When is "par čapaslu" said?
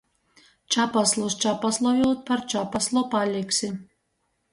2.31-3.05